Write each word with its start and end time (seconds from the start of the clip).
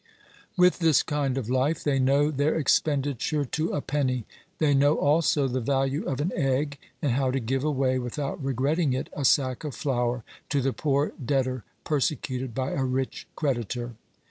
With 0.57 0.79
this 0.79 1.03
kind 1.03 1.37
of 1.37 1.47
life 1.47 1.83
they 1.83 1.99
know 1.99 2.31
their 2.31 2.55
expenditure 2.55 3.45
to 3.45 3.69
a 3.73 3.81
penny. 3.81 4.25
They 4.57 4.73
know 4.73 4.95
also 4.95 5.47
the 5.47 5.61
value 5.61 6.03
of 6.07 6.19
an 6.19 6.31
egg, 6.33 6.79
and 7.03 7.11
how 7.11 7.29
to 7.29 7.39
give 7.39 7.63
away, 7.63 7.99
without 7.99 8.43
regretting 8.43 8.93
it, 8.93 9.09
a 9.13 9.23
sack 9.23 9.63
of 9.63 9.75
flour 9.75 10.23
to 10.49 10.59
the 10.59 10.73
poor 10.73 11.11
debtor 11.23 11.63
persecuted 11.83 12.55
by 12.55 12.71
a 12.71 12.83
rich 12.83 13.27
creditor. 13.35 13.93